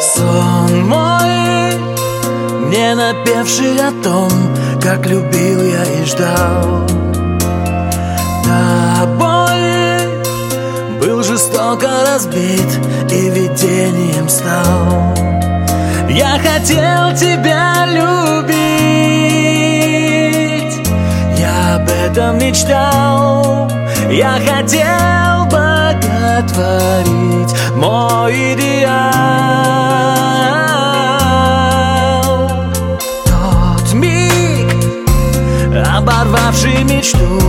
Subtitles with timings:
[0.00, 1.74] Сон мой,
[2.70, 4.30] не напевший о том,
[4.82, 7.09] как любил я и ждал.
[12.20, 12.70] Разбит
[13.10, 15.14] и видением стал.
[16.08, 18.50] Я хотел тебя любить.
[21.38, 23.70] Я об этом мечтал.
[24.10, 26.74] Я хотел боготворить
[27.76, 28.90] мой идеал.
[33.24, 34.74] Тот миг,
[35.96, 37.40] оборвавший мечту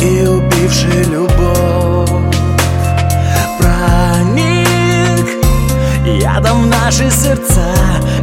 [0.00, 1.27] и убивший любовь
[6.38, 7.74] ядом наши сердца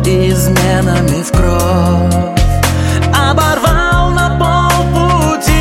[0.06, 2.40] изменами в кровь.
[3.14, 5.52] Оборвал на полпути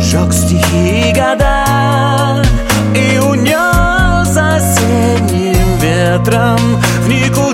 [0.00, 2.42] Жег стихи года
[2.94, 6.58] И унес осенним ветром
[7.02, 7.53] в никуда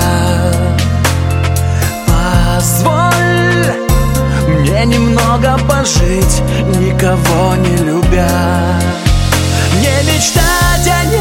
[4.85, 6.41] немного пожить,
[6.79, 8.29] никого не любя.
[9.79, 11.20] Не мечтать о неземном